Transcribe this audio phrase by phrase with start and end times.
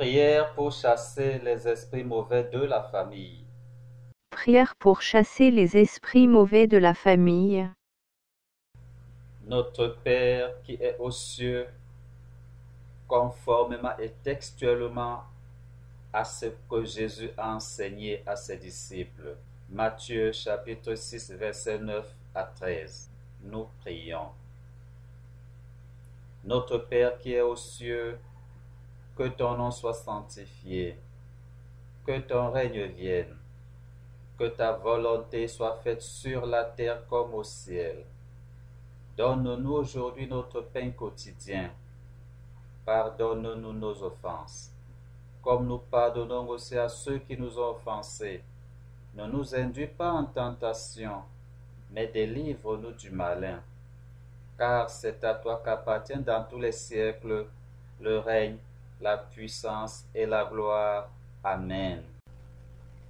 [0.00, 3.44] Prière pour chasser les esprits mauvais de la famille.
[4.30, 7.68] Prière pour chasser les esprits mauvais de la famille.
[9.44, 11.66] Notre Père qui est aux cieux,
[13.06, 15.24] conformément et textuellement
[16.14, 19.36] à ce que Jésus a enseigné à ses disciples.
[19.68, 23.10] Matthieu chapitre 6 verset 9 à 13.
[23.42, 24.30] Nous prions.
[26.42, 28.18] Notre Père qui est aux cieux,
[29.20, 30.98] que ton nom soit sanctifié,
[32.06, 33.36] que ton règne vienne,
[34.38, 38.06] que ta volonté soit faite sur la terre comme au ciel.
[39.18, 41.70] Donne-nous aujourd'hui notre pain quotidien.
[42.86, 44.72] Pardonne-nous nos offenses,
[45.42, 48.42] comme nous pardonnons aussi à ceux qui nous ont offensés.
[49.16, 51.24] Ne nous induis pas en tentation,
[51.90, 53.60] mais délivre-nous du malin.
[54.56, 57.48] Car c'est à toi qu'appartiennent dans tous les siècles
[58.00, 58.56] le règne,
[59.00, 61.10] la puissance et la gloire.
[61.42, 62.02] Amen.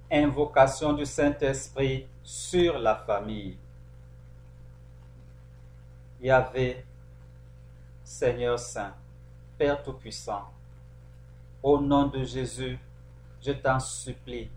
[0.09, 3.57] Invocation du Saint-Esprit sur la famille.
[6.21, 6.85] Yahvé,
[8.03, 8.93] Seigneur Saint,
[9.57, 10.49] Père Tout-Puissant,
[11.63, 12.77] au nom de Jésus,
[13.41, 14.49] je t'en supplie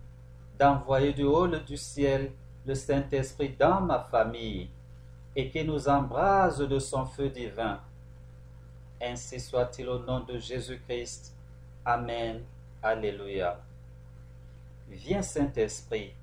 [0.59, 2.31] d'envoyer du haut du ciel
[2.65, 4.69] le Saint-Esprit dans ma famille
[5.35, 7.79] et qu'il nous embrase de son feu divin.
[9.05, 11.35] Ainsi soit-il au nom de Jésus-Christ.
[11.85, 12.43] Amen.
[12.81, 13.59] Alléluia.
[14.89, 16.13] Viens Saint-Esprit,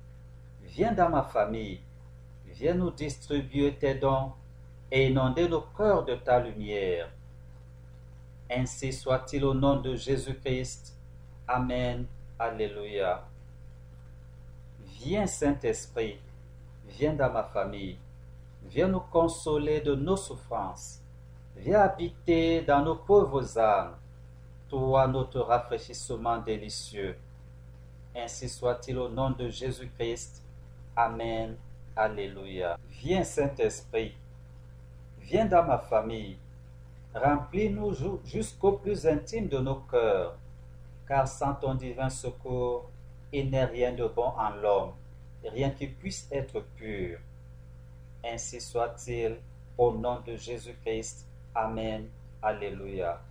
[0.63, 1.79] viens dans ma famille,
[2.45, 4.33] viens nous distribuer tes dons
[4.91, 7.09] et inonder nos cœurs de ta lumière.
[8.51, 10.93] Ainsi soit-il au nom de Jésus-Christ.
[11.47, 12.05] Amen.
[12.37, 13.23] Alléluia.
[14.99, 16.19] Viens Saint-Esprit,
[16.87, 17.97] viens dans ma famille,
[18.65, 21.02] viens nous consoler de nos souffrances,
[21.57, 23.95] viens habiter dans nos pauvres âmes,
[24.69, 27.17] toi notre rafraîchissement délicieux.
[28.15, 30.43] Ainsi soit-il au nom de Jésus-Christ.
[30.95, 31.55] Amen.
[31.95, 32.77] Alléluia.
[32.89, 34.15] Viens Saint-Esprit,
[35.19, 36.37] viens dans ma famille,
[37.13, 37.93] remplis-nous
[38.25, 40.35] jusqu'au plus intime de nos cœurs,
[41.07, 42.89] car sans ton divin secours,
[43.31, 44.93] il n'est rien de bon en l'homme,
[45.43, 47.19] rien qui puisse être pur.
[48.25, 49.37] Ainsi soit-il,
[49.77, 51.27] au nom de Jésus-Christ.
[51.55, 52.09] Amen.
[52.41, 53.21] Alléluia.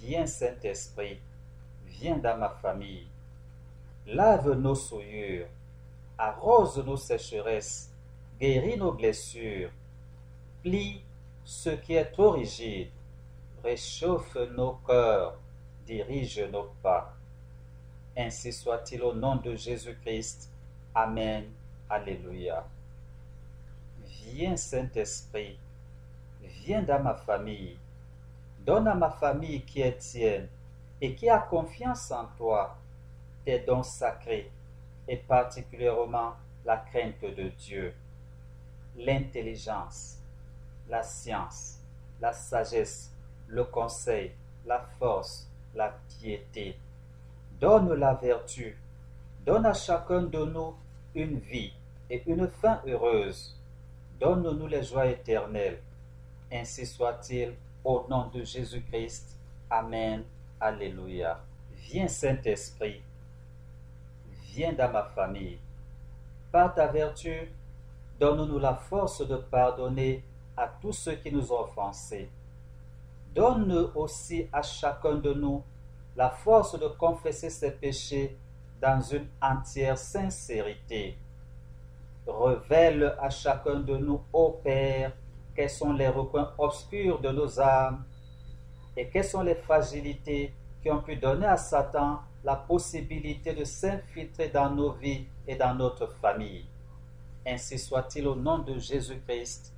[0.00, 1.18] Viens Saint-Esprit,
[1.86, 3.06] viens dans ma famille.
[4.06, 5.48] Lave nos souillures,
[6.16, 7.90] arrose nos sécheresses,
[8.40, 9.70] guéris nos blessures,
[10.62, 11.02] plie
[11.44, 12.90] ce qui est trop rigide,
[13.64, 15.36] réchauffe nos cœurs,
[15.84, 17.16] dirige nos pas.
[18.16, 20.50] Ainsi soit-il au nom de Jésus-Christ.
[20.94, 21.44] Amen.
[21.90, 22.66] Alléluia.
[24.04, 25.58] Viens Saint-Esprit,
[26.66, 27.78] viens dans ma famille.
[28.58, 30.48] Donne à ma famille qui est tienne
[31.00, 32.76] et qui a confiance en toi
[33.44, 34.50] tes dons sacrés
[35.06, 36.32] et particulièrement
[36.64, 37.94] la crainte de Dieu,
[38.96, 40.18] l'intelligence,
[40.88, 41.78] la science,
[42.20, 43.12] la sagesse,
[43.46, 44.32] le conseil,
[44.66, 46.76] la force, la piété.
[47.60, 48.76] Donne la vertu,
[49.44, 50.74] donne à chacun de nous
[51.14, 51.72] une vie
[52.10, 53.56] et une fin heureuse.
[54.18, 55.78] Donne-nous les joies éternelles.
[56.52, 59.36] Ainsi soit-il, au nom de Jésus-Christ.
[59.70, 60.24] Amen.
[60.60, 61.40] Alléluia.
[61.72, 63.00] Viens Saint-Esprit,
[64.52, 65.58] viens dans ma famille.
[66.50, 67.52] Par ta vertu,
[68.18, 70.24] donne-nous la force de pardonner
[70.56, 72.30] à tous ceux qui nous ont offensés.
[73.34, 75.62] Donne aussi à chacun de nous
[76.16, 78.36] la force de confesser ses péchés
[78.80, 81.18] dans une entière sincérité.
[82.26, 85.12] Révèle à chacun de nous, ô Père,
[85.56, 88.04] quels sont les recoins obscurs de nos âmes
[88.96, 90.52] et quelles sont les fragilités
[90.82, 95.74] qui ont pu donner à Satan la possibilité de s'infiltrer dans nos vies et dans
[95.74, 96.66] notre famille.
[97.46, 99.72] Ainsi soit-il au nom de Jésus-Christ.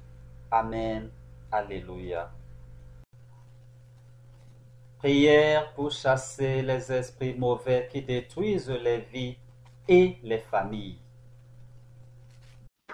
[0.50, 1.10] Amen.
[1.50, 2.30] Alléluia.
[4.98, 9.36] Prière pour chasser les esprits mauvais qui détruisent les vies
[9.86, 10.98] et les familles.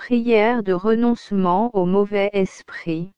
[0.06, 3.10] Prière de renoncement aux mauvais esprits.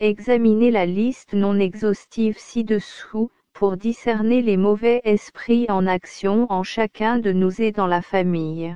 [0.00, 7.18] Examinez la liste non exhaustive ci-dessous pour discerner les mauvais esprits en action en chacun
[7.18, 8.74] de nous et dans la famille.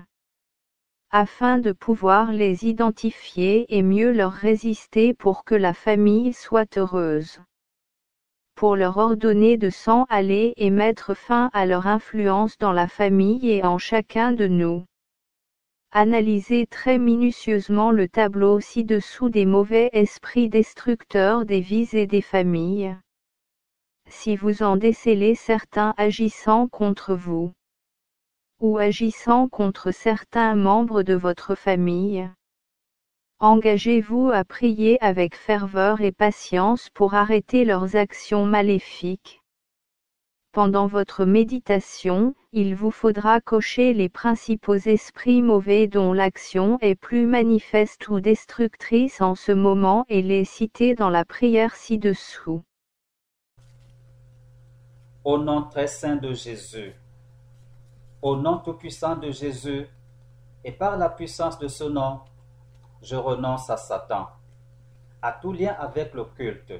[1.10, 7.40] Afin de pouvoir les identifier et mieux leur résister pour que la famille soit heureuse
[8.54, 13.50] pour leur ordonner de s'en aller et mettre fin à leur influence dans la famille
[13.50, 14.84] et en chacun de nous.
[15.92, 22.94] Analysez très minutieusement le tableau ci-dessous des mauvais esprits destructeurs des vies et des familles.
[24.06, 27.52] si vous en décelez certains agissant contre vous
[28.60, 32.28] ou agissant contre certains membres de votre famille.
[33.40, 39.37] Engagez-vous à prier avec ferveur et patience pour arrêter leurs actions maléfiques.
[40.58, 47.28] Pendant votre méditation, il vous faudra cocher les principaux esprits mauvais dont l'action est plus
[47.28, 52.64] manifeste ou destructrice en ce moment et les citer dans la prière ci-dessous.
[55.22, 56.92] Au nom très saint de Jésus,
[58.20, 59.86] au nom tout-puissant de Jésus,
[60.64, 62.18] et par la puissance de ce nom,
[63.00, 64.26] je renonce à Satan,
[65.22, 66.72] à tout lien avec le culte,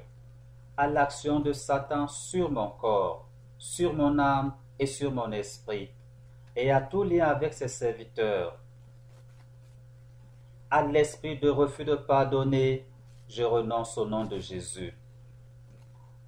[0.76, 3.27] à l'action de Satan sur mon corps,
[3.58, 5.90] sur mon âme et sur mon esprit,
[6.55, 8.58] et à tout lien avec ses serviteurs.
[10.70, 12.87] À l'esprit de refus de pardonner,
[13.28, 14.94] je renonce au nom de Jésus.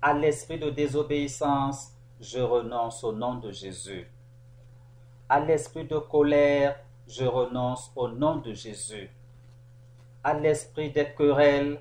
[0.03, 4.11] À l'esprit de désobéissance, je renonce au nom de Jésus.
[5.29, 9.11] À l'esprit de colère, je renonce au nom de Jésus.
[10.25, 11.81] À l'esprit des querelles,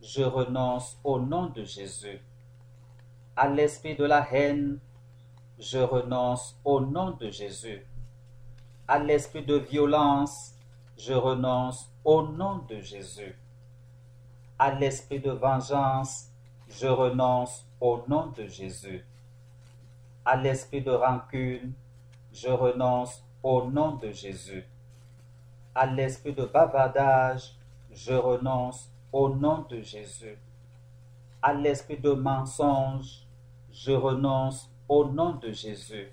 [0.00, 2.20] je renonce au nom de Jésus.
[3.40, 4.80] À l'esprit de la haine,
[5.60, 7.86] je renonce au nom de Jésus.
[8.88, 10.56] À l'esprit de violence,
[10.96, 13.38] je renonce au nom de Jésus.
[14.58, 16.32] À l'esprit de vengeance,
[16.68, 19.06] je renonce au nom de Jésus.
[20.24, 21.74] À l'esprit de rancune,
[22.32, 24.66] je renonce au nom de Jésus.
[25.76, 27.52] À l'esprit de bavardage,
[27.92, 30.36] je renonce au nom de Jésus.
[31.40, 33.27] À l'esprit de mensonge,
[33.80, 36.08] je renonce au nom de Jésus.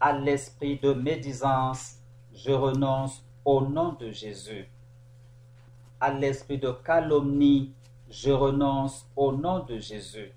[0.00, 1.96] À l'esprit de médisance,
[2.32, 4.66] je renonce au nom de Jésus.
[6.00, 7.74] À l'esprit de calomnie,
[8.08, 10.32] je renonce au nom de Jésus.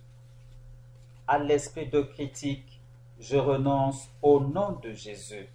[1.26, 2.82] À l'esprit de critique,
[3.18, 5.48] je renonce au nom de Jésus.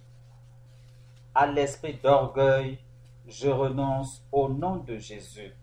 [1.35, 2.79] À l'esprit d'orgueil,
[3.27, 5.53] je renonce au nom de Jésus.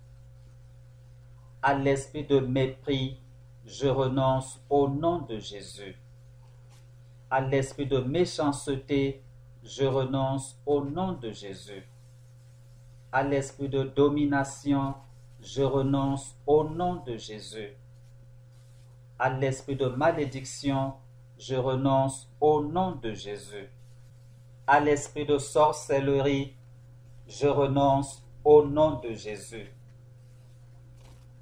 [1.60, 3.18] À l'esprit de mépris,
[3.64, 5.96] je renonce au nom de Jésus.
[7.30, 9.22] À l'esprit de méchanceté,
[9.62, 11.88] je renonce au nom de Jésus.
[13.12, 14.94] À l'esprit de domination,
[15.40, 17.70] je renonce au nom de Jésus.
[19.18, 20.94] À l'esprit de malédiction,
[21.38, 23.68] je renonce au nom de Jésus.
[24.66, 26.54] À l'esprit de sorcellerie,
[27.28, 29.72] je renonce au nom de Jésus.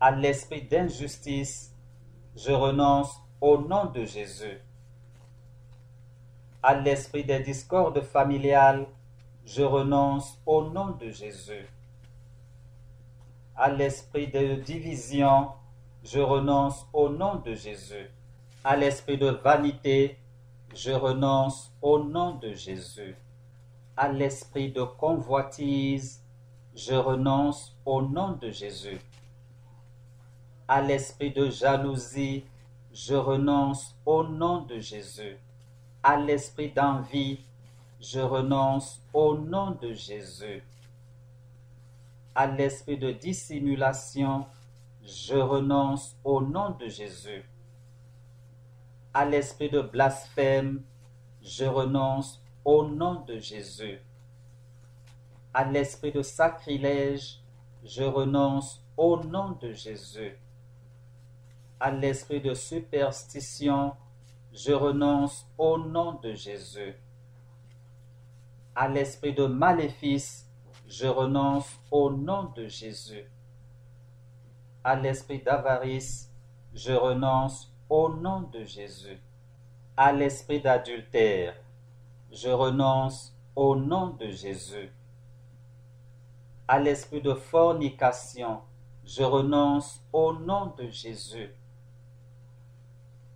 [0.01, 1.70] À l'esprit d'injustice,
[2.43, 4.63] je renonce au nom de Jésus.
[6.63, 8.87] À l'esprit des discordes familiales,
[9.45, 11.67] je renonce au nom de Jésus.
[13.55, 15.49] À l'esprit de division,
[16.03, 18.09] je renonce au nom de Jésus.
[18.65, 20.17] À l'esprit de vanité,
[20.75, 23.17] je renonce au nom de Jésus.
[23.99, 26.25] À l'esprit de convoitise,
[26.75, 28.99] je renonce au nom de Jésus.
[30.73, 32.45] À l'esprit de jalousie,
[32.93, 35.37] je renonce au nom de Jésus.
[36.01, 37.41] À l'esprit d'envie,
[38.01, 40.63] je renonce au nom de Jésus.
[42.37, 44.47] À l'esprit de dissimulation,
[45.03, 47.45] je renonce au nom de Jésus.
[49.13, 50.85] À l'esprit de blasphème,
[51.43, 53.99] je renonce au nom de Jésus.
[55.53, 57.41] À l'esprit de sacrilège,
[57.83, 60.39] je renonce au nom de Jésus
[61.81, 63.95] à l'esprit de superstition,
[64.53, 66.95] je renonce au nom de Jésus.
[68.75, 70.47] À l'esprit de maléfice,
[70.87, 73.25] je renonce au nom de Jésus.
[74.85, 76.31] À l'esprit d'avarice,
[76.75, 79.19] je renonce au nom de Jésus.
[79.97, 81.55] À l'esprit d'adultère,
[82.31, 84.93] je renonce au nom de Jésus.
[86.69, 88.61] À l'esprit de fornication,
[89.03, 91.51] je renonce au nom de Jésus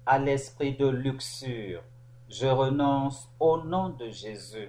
[0.07, 1.83] à l'esprit de luxure,
[2.29, 4.69] je renonce au nom de Jésus.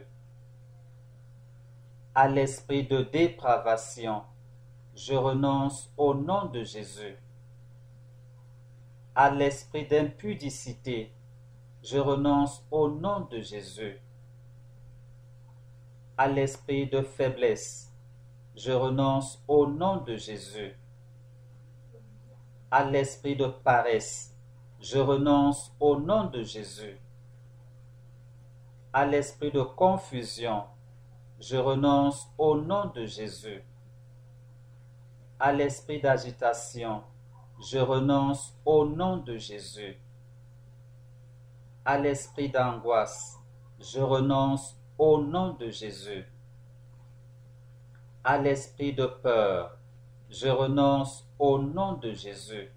[2.13, 4.23] À l'esprit de dépravation,
[4.95, 7.17] je renonce au nom de Jésus.
[9.13, 11.11] À l'esprit d'impudicité,
[11.83, 13.99] je renonce au nom de Jésus.
[16.17, 17.93] À l'esprit de faiblesse,
[18.55, 20.73] je renonce au nom de Jésus.
[22.71, 24.34] À l'esprit de paresse,
[24.85, 26.99] je renonce au nom de Jésus.
[28.93, 30.63] À l'esprit de confusion,
[31.39, 33.63] je renonce au nom de Jésus.
[35.39, 37.01] À l'esprit d'agitation,
[37.59, 39.97] je renonce au nom de Jésus.
[41.83, 43.39] à l'esprit d'angoisse,
[43.79, 46.25] je renonce au nom de Jésus.
[48.23, 49.77] À l'esprit de peur,
[50.29, 52.69] je renonce au nom de Jésus.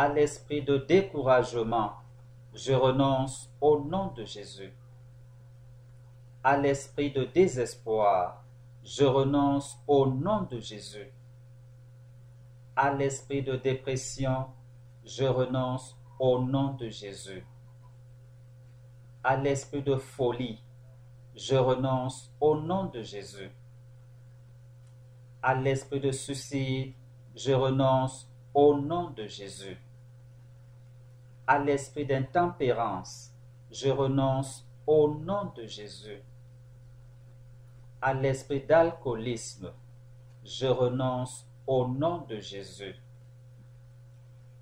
[0.00, 1.92] À l'esprit de découragement,
[2.54, 4.72] je renonce au nom de Jésus.
[6.42, 8.42] À l'esprit de désespoir,
[8.82, 11.12] je renonce au nom de Jésus.
[12.74, 14.46] À l'esprit de dépression,
[15.04, 17.44] je renonce au nom de Jésus.
[19.22, 20.62] À l'esprit de folie,
[21.36, 23.50] je renonce au nom de Jésus.
[25.42, 26.94] À l'esprit de suicide,
[27.36, 29.76] je renonce au nom de Jésus.
[31.50, 33.34] À l'esprit d'intempérance,
[33.72, 36.22] je renonce au nom de Jésus.
[38.00, 39.72] À l'esprit d'alcoolisme,
[40.44, 42.94] je renonce au nom de Jésus.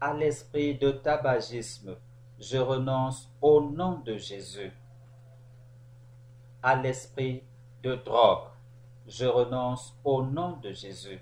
[0.00, 1.95] À l'esprit de tabagisme,
[2.38, 4.73] je renonce au nom de Jésus.
[6.62, 7.42] À l'esprit
[7.83, 8.49] de drogue,
[9.07, 11.21] je renonce au nom de Jésus.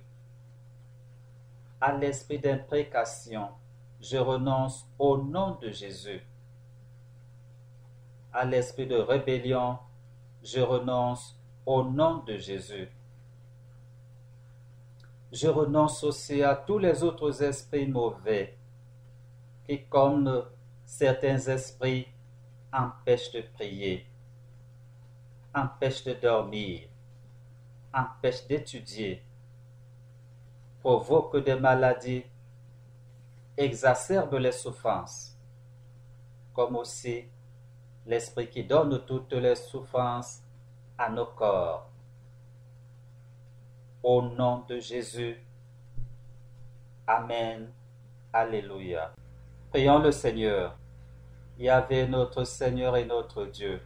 [1.80, 3.48] À l'esprit d'imprécation,
[4.00, 6.22] je renonce au nom de Jésus.
[8.32, 9.78] À l'esprit de rébellion,
[10.42, 12.88] je renonce au nom de Jésus.
[15.32, 18.56] Je renonce aussi à tous les autres esprits mauvais
[19.66, 20.44] qui, comme
[20.84, 22.06] certains esprits,
[22.72, 24.06] empêchent de prier,
[25.54, 26.88] empêchent de dormir,
[27.92, 29.22] empêchent d'étudier,
[30.80, 32.24] provoquent des maladies,
[33.56, 35.36] exacerbent les souffrances,
[36.54, 37.24] comme aussi
[38.06, 40.42] l'esprit qui donne toutes les souffrances
[40.98, 41.90] à nos corps.
[44.02, 45.36] Au nom de Jésus.
[47.06, 47.72] Amen.
[48.32, 49.12] Alléluia.
[49.70, 50.76] Prions le Seigneur.
[51.58, 53.80] Yahvé notre Seigneur et notre Dieu.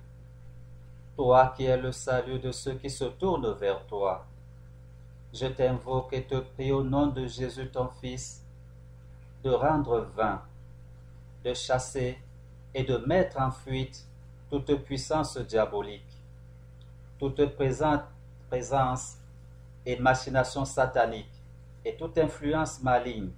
[1.17, 4.27] Toi qui es le salut de ceux qui se tournent vers toi.
[5.33, 8.40] Je t'invoque et te prie au nom de Jésus ton Fils
[9.43, 10.43] de rendre vain,
[11.45, 12.19] de chasser
[12.75, 14.07] et de mettre en fuite
[14.51, 16.03] toute puissance diabolique,
[17.19, 19.17] toute présence
[19.87, 21.31] et machination satanique
[21.85, 23.31] et toute influence maligne,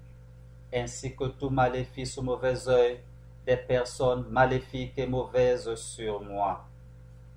[0.74, 3.00] ainsi que tout maléfice ou mauvais œil
[3.46, 6.64] des personnes maléfiques et mauvaises sur moi,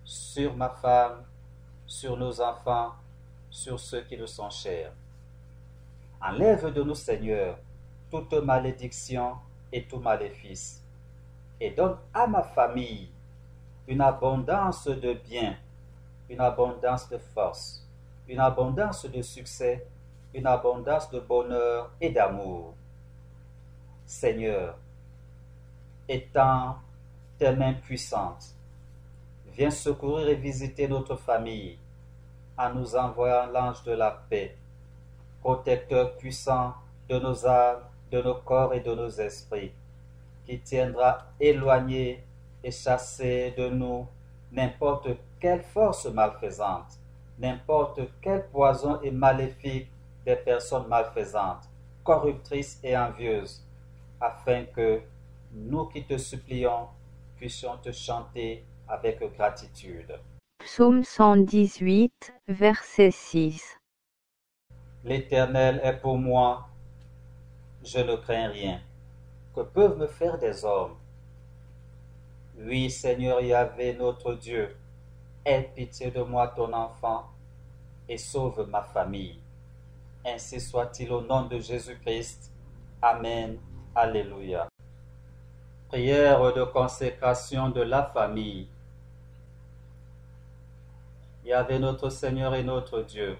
[0.03, 1.23] sur ma femme,
[1.85, 2.93] sur nos enfants,
[3.49, 4.91] sur ceux qui nous sont chers.
[6.21, 7.57] Enlève de nous, Seigneur,
[8.09, 9.35] toute malédiction
[9.71, 10.83] et tout maléfice,
[11.59, 13.09] et donne à ma famille
[13.87, 15.55] une abondance de biens,
[16.29, 17.87] une abondance de force,
[18.27, 19.85] une abondance de succès,
[20.33, 22.73] une abondance de bonheur et d'amour.
[24.05, 24.77] Seigneur,
[26.07, 26.77] étends
[27.37, 28.55] tes mains puissantes,
[29.47, 31.77] viens secourir et visiter notre famille
[32.57, 34.55] en nous envoyant l'ange de la paix,
[35.41, 36.73] protecteur puissant
[37.09, 37.83] de nos âmes,
[38.15, 39.73] de nos corps et de nos esprits,
[40.45, 42.23] qui tiendra éloigné
[42.63, 44.07] et chassé de nous
[44.51, 46.99] n'importe quelle force malfaisante
[47.39, 49.89] n'importe quel poison est maléfique
[50.25, 51.69] des personnes malfaisantes,
[52.03, 53.63] corruptrices et envieuses,
[54.21, 55.01] afin que
[55.51, 56.87] nous qui te supplions
[57.37, 60.19] puissions te chanter avec gratitude.
[60.59, 63.77] Psaume 118, verset 6.
[65.03, 66.67] L'Éternel est pour moi,
[67.85, 68.81] je ne crains rien.
[69.53, 70.95] Que peuvent me faire des hommes?
[72.57, 74.75] Oui, Seigneur Yahvé, notre Dieu,
[75.45, 77.29] Aie pitié de moi, ton enfant,
[78.09, 79.39] et sauve ma famille.
[80.25, 82.51] Ainsi soit-il au nom de Jésus-Christ.
[83.01, 83.59] Amen.
[83.93, 84.67] Alléluia.
[85.87, 88.67] Prière de consécration de la famille.
[91.45, 93.37] Yahvé notre Seigneur et notre Dieu,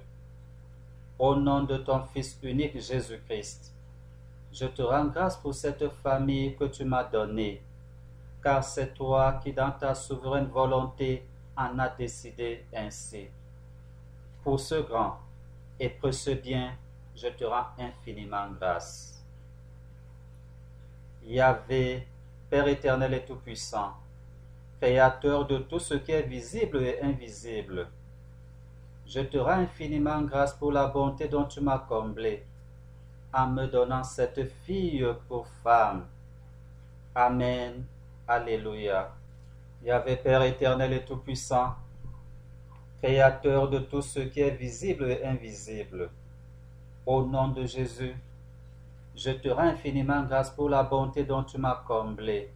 [1.18, 3.75] au nom de ton Fils unique Jésus-Christ,
[4.56, 7.62] je te rends grâce pour cette famille que tu m'as donnée,
[8.42, 11.26] car c'est toi qui, dans ta souveraine volonté,
[11.58, 13.28] en a décidé ainsi.
[14.44, 15.18] Pour ce grand
[15.78, 16.74] et précieux bien,
[17.16, 19.22] je te rends infiniment grâce.
[21.24, 22.08] Yahvé,
[22.50, 23.94] Père éternel et tout-puissant,
[24.80, 27.88] Créateur de tout ce qui est visible et invisible,
[29.08, 32.46] je te rends infiniment grâce pour la bonté dont tu m'as comblé,
[33.36, 36.06] en me donnant cette fille pour femme.
[37.14, 37.84] Amen.
[38.28, 39.12] Alléluia.
[39.84, 41.76] Yahvé Père éternel et tout-puissant,
[43.02, 46.10] Créateur de tout ce qui est visible et invisible,
[47.06, 48.16] au nom de Jésus,
[49.16, 52.50] je te rends infiniment grâce pour la bonté dont tu m'as comblé,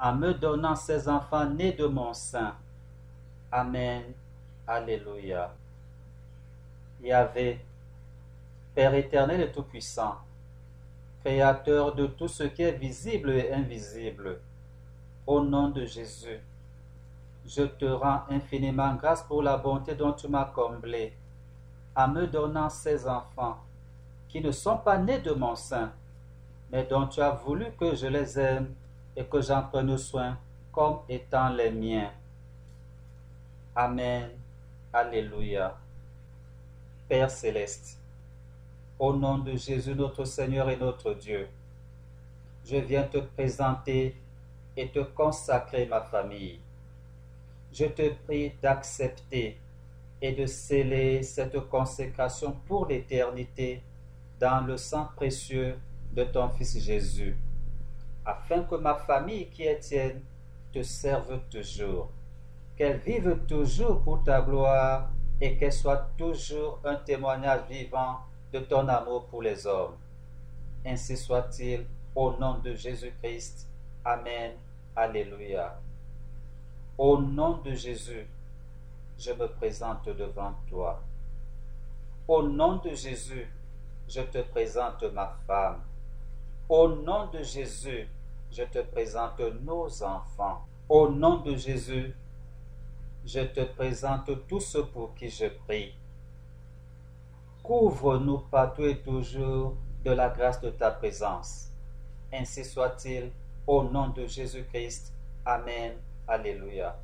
[0.00, 2.54] en me donnant ces enfants nés de mon sein.
[3.52, 4.04] Amen.
[4.66, 5.52] Alléluia.
[7.02, 7.58] Yahvé,
[8.74, 10.16] Père éternel et tout-puissant,
[11.24, 14.40] Créateur de tout ce qui est visible et invisible,
[15.26, 16.40] au nom de Jésus,
[17.44, 21.12] je te rends infiniment grâce pour la bonté dont tu m'as comblé,
[21.94, 23.58] en me donnant ces enfants
[24.28, 25.92] qui ne sont pas nés de mon sein,
[26.72, 28.74] mais dont tu as voulu que je les aime
[29.14, 30.38] et que j'en prenne soin
[30.72, 32.10] comme étant les miens.
[33.74, 34.30] Amen.
[34.92, 35.76] Alléluia.
[37.08, 37.99] Père céleste,
[39.00, 41.48] au nom de Jésus notre Seigneur et notre Dieu,
[42.66, 44.14] je viens te présenter
[44.76, 46.60] et te consacrer ma famille.
[47.72, 49.58] Je te prie d'accepter
[50.20, 53.82] et de sceller cette consécration pour l'éternité
[54.38, 55.78] dans le sang précieux
[56.12, 57.38] de ton Fils Jésus,
[58.26, 60.20] afin que ma famille qui est tienne
[60.74, 62.10] te serve toujours,
[62.76, 65.08] qu'elle vive toujours pour ta gloire
[65.40, 68.18] et qu'elle soit toujours un témoignage vivant
[68.52, 69.96] de ton amour pour les hommes.
[70.84, 73.68] Ainsi soit-il, au nom de Jésus-Christ.
[74.04, 74.52] Amen.
[74.96, 75.78] Alléluia.
[76.98, 78.26] Au nom de Jésus,
[79.18, 81.00] je me présente devant toi.
[82.26, 83.48] Au nom de Jésus,
[84.08, 85.80] je te présente ma femme.
[86.68, 88.08] Au nom de Jésus,
[88.50, 90.64] je te présente nos enfants.
[90.88, 92.14] Au nom de Jésus,
[93.24, 95.94] je te présente tous ceux pour qui je prie.
[97.62, 101.70] Couvre-nous partout et toujours de la grâce de ta présence.
[102.32, 103.30] Ainsi soit-il,
[103.66, 105.12] au nom de Jésus-Christ.
[105.44, 105.92] Amen.
[106.26, 106.96] Alléluia.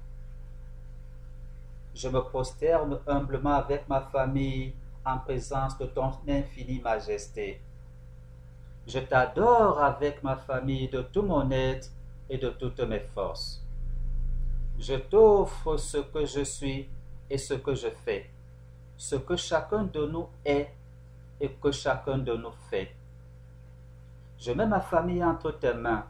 [1.94, 7.60] Je me prosterne humblement avec ma famille en présence de ton infinie majesté.
[8.86, 11.90] Je t'adore avec ma famille de tout mon être
[12.28, 13.64] et de toutes mes forces.
[14.78, 16.88] Je t'offre ce que je suis
[17.30, 18.30] et ce que je fais,
[18.96, 20.72] ce que chacun de nous est
[21.40, 22.94] et que chacun de nous fait.
[24.38, 26.06] Je mets ma famille entre tes mains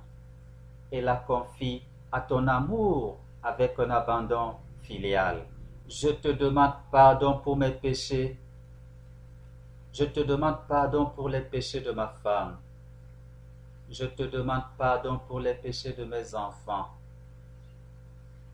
[0.91, 5.45] et la confie à ton amour avec un abandon filial.
[5.89, 8.39] Je te demande pardon pour mes péchés.
[9.93, 12.57] Je te demande pardon pour les péchés de ma femme.
[13.91, 16.89] Je te demande pardon pour les péchés de mes enfants.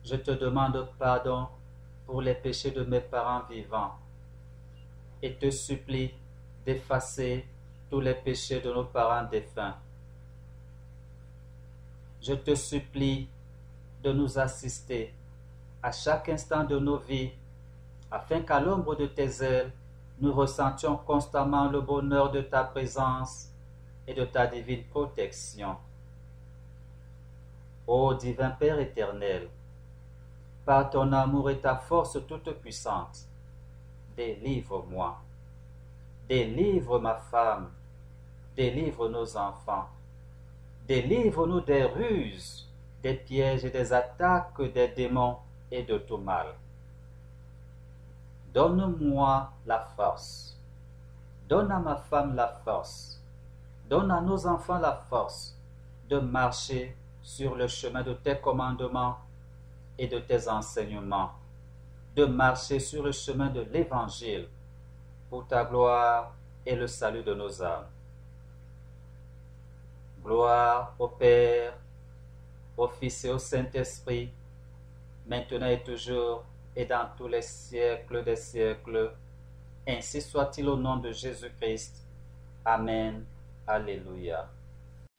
[0.03, 1.47] Je te demande pardon
[2.05, 3.95] pour les péchés de mes parents vivants
[5.23, 6.11] et te supplie
[6.65, 7.47] d'effacer
[7.89, 9.75] tous les péchés de nos parents défunts.
[12.21, 13.29] Je te supplie
[14.03, 15.13] de nous assister
[15.81, 17.31] à chaque instant de nos vies,
[18.11, 19.71] afin qu'à l'ombre de tes ailes,
[20.19, 23.49] nous ressentions constamment le bonheur de ta présence
[24.05, 25.77] et de ta divine protection.
[27.87, 29.49] Ô divin Père éternel,
[30.65, 33.25] par ton amour et ta force toute puissante,
[34.15, 35.17] délivre-moi.
[36.27, 37.69] Délivre ma femme,
[38.55, 39.89] délivre nos enfants,
[40.87, 42.67] délivre-nous des ruses,
[43.01, 45.37] des pièges et des attaques des démons
[45.71, 46.47] et de tout mal.
[48.53, 50.57] Donne-moi la force.
[51.49, 53.19] Donne à ma femme la force.
[53.89, 55.57] Donne à nos enfants la force
[56.09, 59.17] de marcher sur le chemin de tes commandements
[59.97, 61.31] et de tes enseignements,
[62.15, 64.47] de marcher sur le chemin de l'Évangile
[65.29, 67.87] pour ta gloire et le salut de nos âmes.
[70.23, 71.73] Gloire au Père,
[72.77, 74.31] au Fils et au Saint-Esprit,
[75.27, 76.43] maintenant et toujours
[76.75, 79.11] et dans tous les siècles des siècles.
[79.87, 82.07] Ainsi soit-il au nom de Jésus-Christ.
[82.63, 83.25] Amen.
[83.67, 84.49] Alléluia.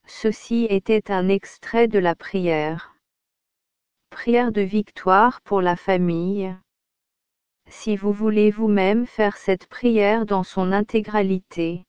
[0.07, 2.94] Ceci était un extrait de la prière.
[4.11, 6.54] Prière de victoire pour la famille.
[7.77, 11.85] Si vous voulez vous-même faire cette prière dans son intégralité,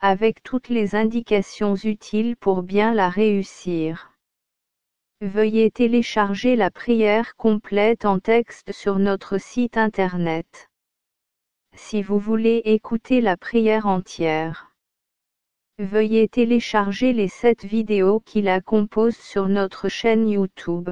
[0.00, 4.12] avec toutes les indications utiles pour bien la réussir.
[5.20, 10.70] Veuillez télécharger la prière complète en texte sur notre site internet.
[11.74, 14.72] Si vous voulez écouter la prière entière,
[15.78, 20.88] veuillez télécharger les sept vidéos qui la composent sur notre chaîne YouTube.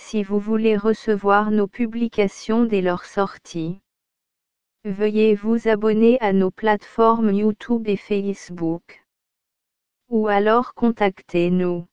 [0.00, 3.80] Si vous voulez recevoir nos publications dès leur sortie,
[4.84, 9.04] veuillez vous abonner à nos plateformes YouTube et Facebook.
[10.08, 11.87] Ou alors contactez-nous